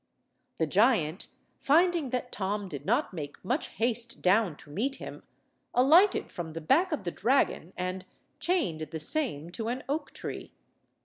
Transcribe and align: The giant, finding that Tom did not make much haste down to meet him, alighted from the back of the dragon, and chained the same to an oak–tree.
The 0.57 0.65
giant, 0.65 1.27
finding 1.59 2.09
that 2.09 2.31
Tom 2.31 2.67
did 2.67 2.87
not 2.87 3.13
make 3.13 3.35
much 3.45 3.67
haste 3.67 4.19
down 4.23 4.55
to 4.57 4.71
meet 4.71 4.95
him, 4.95 5.21
alighted 5.75 6.31
from 6.31 6.53
the 6.53 6.59
back 6.59 6.91
of 6.91 7.03
the 7.03 7.11
dragon, 7.11 7.71
and 7.77 8.03
chained 8.39 8.81
the 8.89 8.99
same 8.99 9.51
to 9.51 9.67
an 9.67 9.83
oak–tree. 9.87 10.53